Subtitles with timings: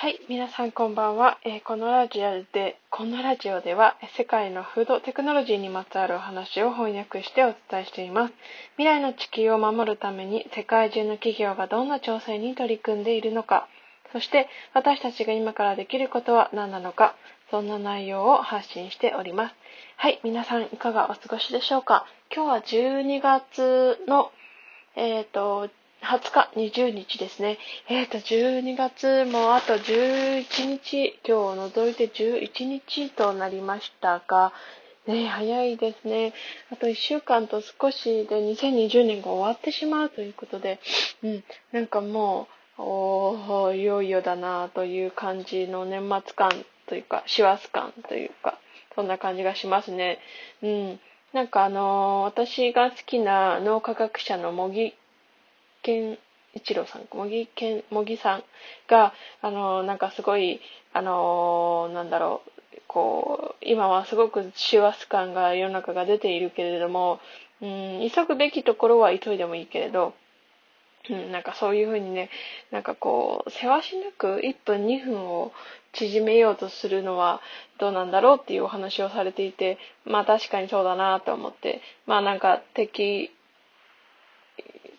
[0.00, 8.34] はい、皆さんこんばんは、えー、このラジオで、このラジオでは世界のフードテクノロジーにまつわるお話を翻訳してお伝えしています。
[8.78, 13.68] 未来の地球を守るために世界中の企業がどんな挑戦に取り組んでいるのか、
[14.10, 17.14] そして私たちが今からできることは何なのか、
[17.50, 19.54] そんな内容を発信しております。
[19.98, 24.32] はい、皆さんいかがお過ごしでしょうか今日は12月の
[24.96, 25.68] えっ、ー、と、
[26.02, 27.58] 20日、20日ですね。
[27.88, 34.52] えっ、ー、と、12月もあと11日、今日を除いて11日となりましたが、
[35.06, 36.32] ね、早いですね。
[36.72, 40.80] あと1週間と少しで2020年が終わってしまうということで、
[41.22, 42.48] うん、なんかも
[42.78, 46.50] う、おー、いよいよだなという感じの年末感
[46.86, 48.58] というか、師走感というか、
[48.94, 50.18] そんな感じがしますね。
[50.62, 51.00] うん。
[51.34, 54.94] なんかあのー、私が好きな脳科学者の茂木
[55.82, 56.18] 健
[56.54, 58.44] 一郎さん、茂木健、茂木さん
[58.88, 60.60] が、あの、なんかすごい、
[60.92, 62.50] あの、なんだろう、
[62.88, 67.20] こう、今はすごく師走感が世の中が出ているけれども、
[67.62, 70.14] うん、急ぐべきところは急いでもいいけれど、
[71.08, 72.30] うん、なんかそういうふうにね、
[72.70, 75.52] なんかこう、せわしなく1分2分を
[75.92, 77.40] 縮めようとするのは
[77.78, 83.30] どうなんだろうっていうお話をされていて、まあ確かにそうだなと思って、まあなんか適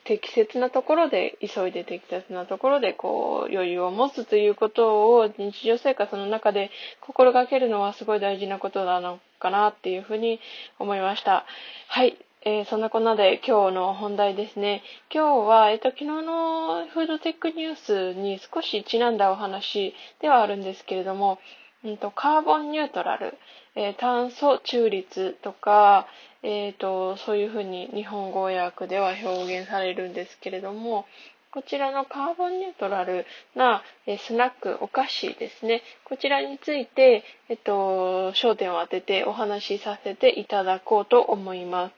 [0.04, 6.72] 適切なところで、急いで適切なところで、こう、余裕を持つということを日常生活の中で
[7.02, 10.40] 心がけるのはすごい大事なことなのかなっていうふうに
[10.80, 11.46] 思いました。
[11.88, 12.18] はい。
[12.44, 14.82] えー、そんなこんなで今日の本題ですね。
[15.14, 21.38] 今日は、えっと、昨日のフードテックニュースに少しちなんだお話ではあるんですけれども、
[21.84, 23.38] うんと、カーボンニュートラル、
[23.76, 26.08] えー、炭素中立とか、
[26.44, 31.06] えーと、そういうふうに日本語訳では表現されるんですけれども、
[31.52, 33.26] こちらのカーボンニュートラル
[33.56, 33.84] な、
[34.26, 35.84] スナック、お菓子ですね。
[36.06, 41.94] こちらについて、えっと、焦点を当ててお話しさせていただこうと思います。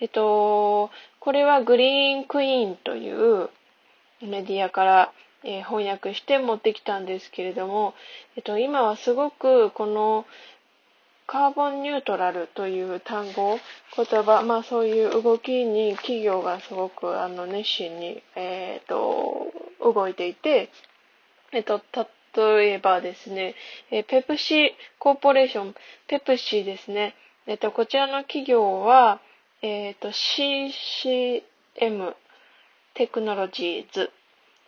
[0.00, 3.50] えっと、これはグリーンクイーンという
[4.22, 5.12] メディアから、
[5.44, 7.94] え、翻訳して持ってきたんですけれども、
[8.36, 10.24] えっと、今はすごくこの
[11.26, 13.58] カーボンニュートラルという単語、
[13.96, 19.46] 言葉、まあそういう動きに企業がすごくあの熱心に、えっ、ー、と、
[19.80, 20.70] 動いていて、
[21.52, 21.80] えっ、と、
[22.36, 23.54] 例えばですね、
[23.90, 25.74] えペプシコーポレーション、
[26.08, 27.14] ペプシですね、
[27.46, 29.20] えっ、と、こちらの企業は、
[29.62, 31.42] えっ、と、CCM
[32.94, 34.10] テクノロジーズ。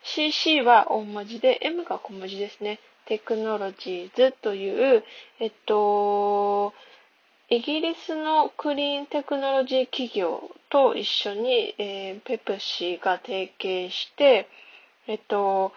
[0.07, 2.79] CC は大文字で、M が小文字ですね。
[3.07, 5.05] テクノロジーズという、
[5.41, 6.73] えっと、
[7.49, 14.49] イギリスのクリーンテクノロジー企業と一緒に、えー、ペプシが提携して、
[15.09, 15.73] えっと、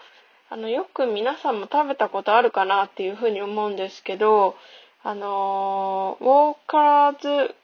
[0.50, 4.56] あの、よく皆さんも食べたことあるかなっていうふうに思うんですけど、
[5.04, 7.56] あの、ウォーカーズ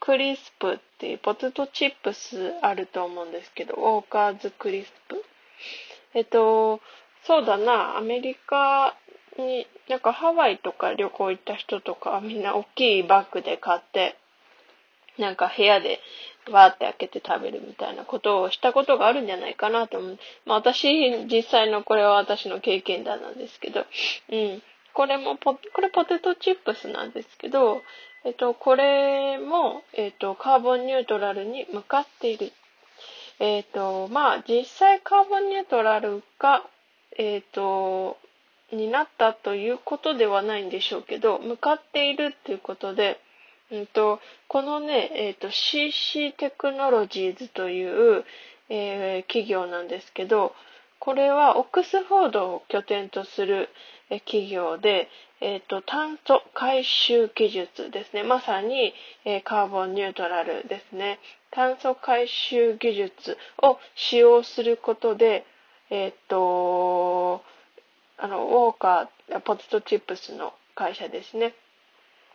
[0.00, 5.24] クリスプっていうポテトチップスあると思うんですけど、ウォーカーズクリスプ。
[6.14, 6.80] えっと、
[7.24, 8.94] そうだな、アメリカ
[9.38, 14.16] に、なんかハワイとか旅行行った人とかみんな大きいバッグで買って、
[15.18, 16.00] なんか部屋で
[16.50, 20.18] わーって開けて食べるみたいなことをしたことがあるんじゃないかなと思う。
[20.46, 23.84] まあ私、実際のこれは私の経験談なんですけど、
[24.30, 24.62] うん。
[24.94, 27.82] これもポ、これポテトチップスなんですけど、
[28.24, 32.52] えっと、これも、えっと、カーボンニュートラルに向かっている。
[33.40, 36.64] えっと、まあ、実際カーボンニュートラルが
[37.18, 38.16] えっ、ー、と、
[38.70, 43.20] になったということではないんでしょうけど、向かっているっていうことで、
[43.70, 48.24] うんと、このね、えっ、ー、と、CC テクノロジーズという、
[48.68, 50.54] えー、企業なんですけど、
[50.98, 53.68] これはオックスフォードを拠点とする
[54.26, 55.08] 企業で、
[55.40, 58.22] えっ、ー、と、炭素回収技術ですね。
[58.24, 58.92] まさに、
[59.24, 61.20] えー、カーボンニュートラルですね。
[61.50, 65.46] 炭素回収技術を使用することで、
[65.90, 67.42] えっ、と、
[68.16, 71.54] あの、ウォーカー、ポテトチップスの会社ですね。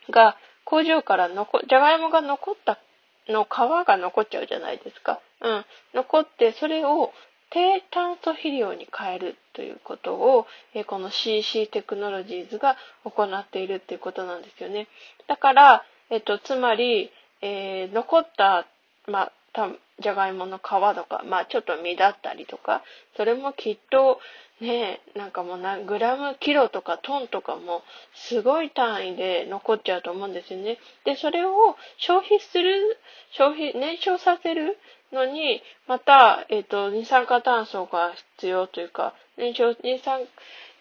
[0.09, 2.79] が、工場から残、じゃがいもが残った
[3.27, 3.47] の皮
[3.85, 5.19] が残っちゃうじゃないですか。
[5.41, 5.65] うん。
[5.93, 7.11] 残って、それを
[7.53, 14.87] 低炭素肥料に変えるということを、えこの CC テクノロジーズが行っているっていうことなんですよね。
[15.27, 17.11] だから、えっと、つまり、
[17.41, 18.65] えー、残った、
[19.05, 19.69] まあ、
[19.99, 20.69] じゃがいもの皮と
[21.05, 22.81] か、まあちょっと実だったりとか、
[23.15, 24.19] それもきっと
[24.59, 27.83] ね、なんかもうなグラム、キロとかトンとかも
[28.15, 30.79] すごい単位で残っちゃうと思うんですよね。
[31.05, 32.97] で、それを消費する、
[33.31, 34.77] 消費、燃焼させる
[35.13, 40.21] のに、また、えっ、ー、と、二酸化炭素が必要というか、燃焼、二酸、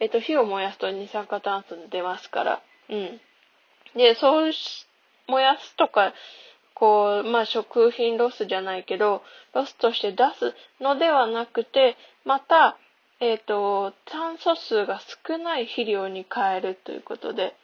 [0.01, 3.21] えっ、と、火を燃やすと二酸化炭素出ますから、うん。
[3.95, 4.87] で、そうし
[5.29, 6.13] 燃やすとか、
[6.75, 9.23] こう、まあ、食品ロスじゃないけど、
[9.55, 12.77] ロスとして出すのではなくて、また、
[13.21, 17.55] えっ、ー、と、炭素数が少ない肥料に変えるということで、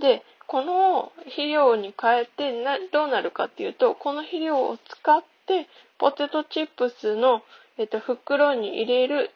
[0.00, 5.66] で、この肥料に変えてなどうなるかっていうと、この肥料を使って
[5.98, 7.42] ポテトチップスの、
[7.78, 9.30] えっと、袋に入れる、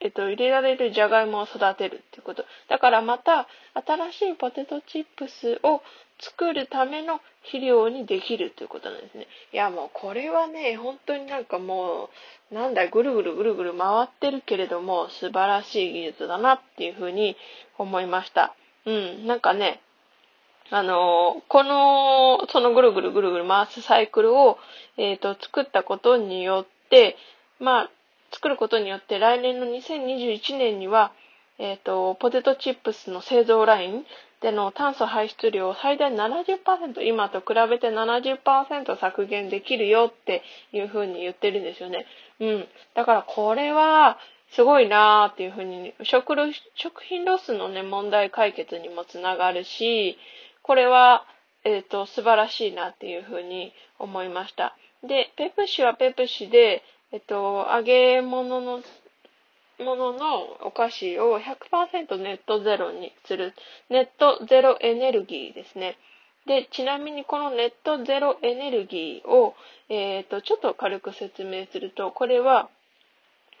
[0.00, 2.44] えっと、入れられるじゃがいもを育てるっていうこと。
[2.68, 3.48] だからまた
[3.86, 5.82] 新しいポテトチップスを
[6.20, 9.26] 作るための肥料にできるということなんですね。
[9.52, 12.10] いやもうこれはね、本当になんかも
[12.50, 17.36] う、なんだ、ぐるぐるぐるぐる回ってるけれども素晴らしい技術だなっていうふうに
[17.78, 18.54] 思いました。
[18.84, 19.80] うん、なんかね、
[20.70, 24.58] あの、この、そのぐるぐるぐるぐる回すサイクルを、
[24.96, 27.16] えっ、ー、と、作ったことによって、
[27.58, 27.90] まあ、
[28.32, 31.12] 作ることによって来年の2021年には、
[31.58, 34.04] えっ、ー、と、ポテトチップスの製造ライン
[34.42, 40.42] での炭素排出量を最大70%、今と比べて70%削減できるよって
[40.72, 42.06] いうふうに言ってるんですよね。
[42.40, 42.68] うん。
[42.94, 44.18] だからこれは、
[44.50, 46.34] すごいなーっていうふうに、食
[46.74, 50.16] 食品ロスのね、問題解決にもつながるし、
[50.68, 51.24] これは、
[51.64, 54.76] えっ、ー、と、素晴らしいなっていうふうに思いました。
[55.02, 58.82] で、ペプシはペプシで、えっ、ー、と、揚げ物の、
[59.78, 63.54] もののお菓子を100%ネットゼロにする。
[63.88, 65.96] ネットゼロエネルギーですね。
[66.44, 69.54] で、ちなみにこのネットゼロエネルギーを、
[69.88, 72.68] えっ、ー、と、ちょっと軽く説明すると、これは、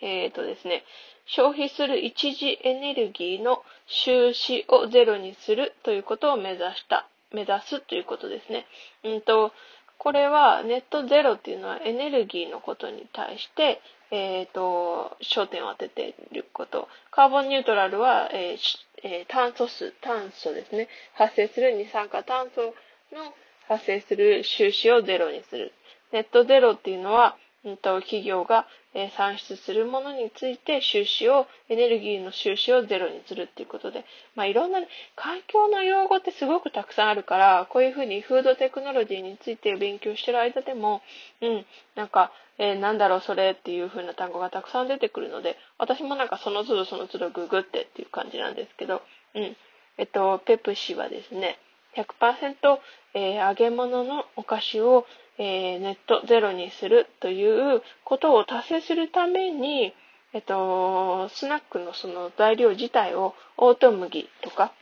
[0.02, 0.84] えっ、ー、とですね、
[1.28, 8.66] 消費する一次エネルギーの収支をゼロにするということを目指した、目指すということですね。
[9.04, 9.52] うんと、
[9.98, 13.80] これはネットゼロっていうのはエネルギーのことに対して、
[14.10, 16.88] えっ、ー、と、焦点を当てていること。
[17.10, 20.88] カーボンニュートラルは、えーえー、炭素数、炭素ですね。
[21.14, 22.74] 発生する二酸化炭素
[23.12, 23.34] の
[23.66, 25.72] 発生する収支をゼロにする。
[26.12, 27.36] ネットゼロっていうのは、
[27.68, 34.04] うんと、企業が、え産出するものについて収支を、エネルギーの収支をゼロにするっていうことで、
[34.34, 34.80] まあいろんな、
[35.14, 41.02] 環境の用語ってすごくたくさんあるから、こういうふうにフードテクノロジーについて勉強してる間でも、
[41.42, 49.02] うん、なんか、えー、なんだろうそれっていう風な単語がたくさん出てくるので、私もなんかその都度その都度ググってっていう感じなんですけど、
[49.34, 49.56] うん。
[49.98, 51.58] えっと、ペプシはですね、
[51.96, 52.78] 100%、
[53.14, 55.06] えー、揚げ物のお菓子を、
[55.38, 59.94] えー、ネットゼロにするということを達成するために、
[60.32, 64.72] えっと、スナックのその材料自体をオート麦とか、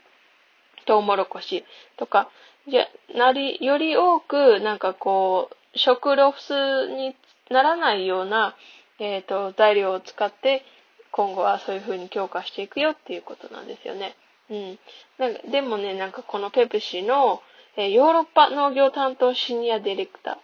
[0.85, 1.63] トウモロコシ
[1.97, 2.29] とか、
[2.67, 7.15] じゃ、なり、より多く、なんかこう、食ロスに
[7.49, 8.55] ならないような、
[8.99, 10.65] えっ、と、材料を使って、
[11.11, 14.15] 今後はそういう風に強化していくよっていうことなんですよね。
[14.49, 14.79] うん。
[15.17, 17.41] なんかでもね、なんかこのペプシの、
[17.75, 20.35] えー、ヨーロッパ農業担当シニアディレクター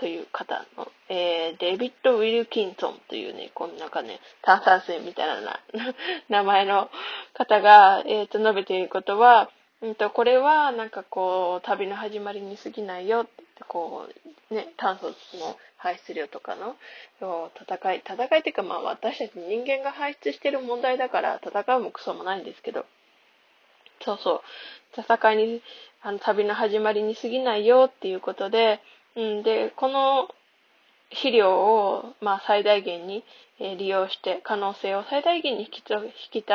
[0.00, 5.60] という方の、えー、デビッド・ウィルキンソンというね、こんなんかね、炭酸水みたいな
[6.28, 6.90] 名前の
[7.34, 9.50] 方が、えっ、ー、と、述べていることは、
[9.80, 14.08] うんと、これはなんかこう、旅の始まりに過ぎないよってって、こ
[14.50, 15.08] う、ね、炭素
[15.38, 16.76] の排出量とかの
[17.60, 22.86] 戦い、戦いっていうかまあ私たち人間が排出してる問題だから戦うもクソもないんですけど、
[24.04, 24.42] そうそ
[24.96, 25.62] う、戦いに、
[26.02, 28.80] あの、旅の始まりに過ぎないよっていうことで、
[29.16, 30.28] うん、で、この
[31.10, 33.24] 肥料を、まあ、最大限に、
[33.58, 36.52] え利用して、可能性を最大限に引き引き出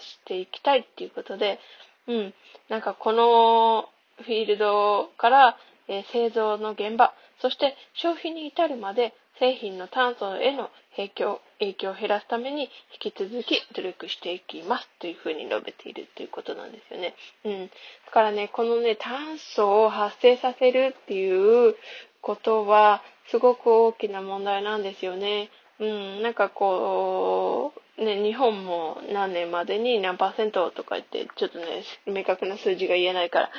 [0.00, 1.58] していきたいっていうことで、
[2.06, 2.34] うん、
[2.68, 3.88] なんかこの
[4.22, 5.56] フィールドから、
[5.88, 12.70] えー、製造の現場、そして消費に至るまで製品の炭素への影響、影響を減らすために
[13.02, 17.14] 引き続き努力していきますというふうに述べているということなんですよね。
[17.44, 17.66] うん。
[18.06, 21.74] だからね、このね、炭素を発生させるっていう
[22.20, 25.50] ことはすごく大きな問題なんですよね。
[25.80, 33.50] うん、なんかこう、ね、日本も何年までに何パーセントとか言って、ちょっとね、明確な数字が言えないから、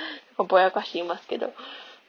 [0.46, 1.53] ぼやかしていますけど、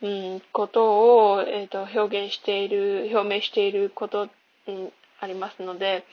[0.02, 4.28] うん、ことを、え、ー、と、表現している、表明していること、
[4.68, 6.04] うん、ありますので、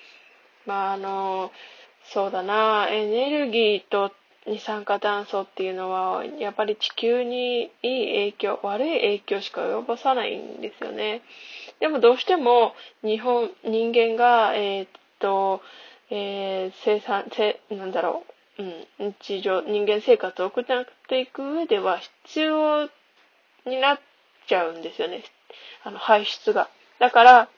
[0.65, 1.51] まあ、あの、
[2.05, 4.11] そうだな、エネルギーと
[4.45, 11.21] 二酸化炭素っていうのは、やっぱり地球にいい影響、悪い影響しか及ぼさないんですよね。
[11.79, 15.61] でもどうしても日本、人間が、えー、っと、
[16.09, 18.23] えー、生産、せ、なんだろ
[18.59, 20.65] う、うん、日常、人間生活を送っ
[21.07, 22.89] ていく上では必要
[23.65, 23.99] になっ
[24.47, 25.23] ちゃうんですよね。
[25.83, 26.69] あの、排出が。
[26.99, 27.49] だから、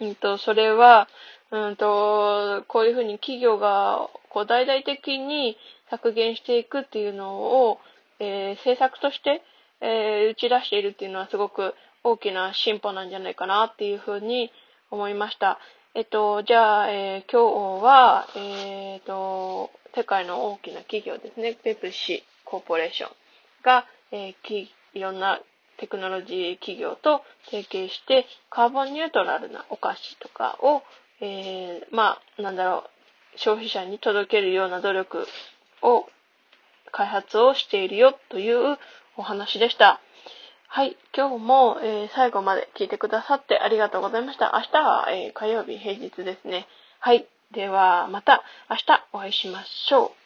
[0.00, 1.08] うんと、それは、
[1.50, 5.56] うんと、こういうふうに企業が、こう大々的に
[5.90, 7.34] 削減していくっていうの
[7.68, 7.78] を、
[8.18, 9.42] えー、政策として、
[9.80, 14.50] えー、打ち出しているっていうのはすごく大きな進歩なんじゃないかなっていうふうに
[14.90, 15.58] 思いました。
[15.94, 23.10] えっと、じゃあ、えー、今日は、えっ、と、世界の大きな企業ですね、ペプシコーポレーション
[23.62, 25.40] が、えー、いろんな
[25.78, 30.82] テクノロジー企業と提携して、カーボンニュートラルなお菓子とかを、
[31.20, 32.84] えー、まあ、なんだろ
[33.34, 35.26] う、消費者に届けるような努力
[35.82, 36.06] を、
[36.92, 38.78] 開発をしているよという
[39.18, 40.00] お話でした。
[40.68, 40.96] はい。
[41.14, 44.52] 今日も、えー、最後まで聞いてくださってありがとうございました。
[44.54, 46.66] 明日は、えー、火曜日平日ですね。
[47.00, 47.26] はい。
[47.52, 50.25] では、また明日お会いしましょう。